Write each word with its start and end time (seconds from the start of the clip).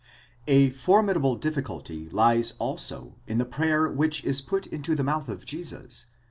A 0.47 0.71
formidable 0.71 1.35
difficulty 1.35 2.09
lies 2.09 2.53
also 2.57 3.17
in 3.27 3.37
the 3.37 3.45
prayer 3.45 3.87
which 3.87 4.25
is 4.25 4.41
put 4.41 4.65
into 4.65 4.95
the 4.95 5.03
mouth 5.03 5.29
of 5.29 5.45
Jesus, 5.45 6.07
v. 6.09 6.15